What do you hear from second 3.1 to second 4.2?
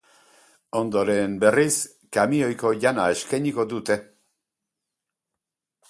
eskainiko dute.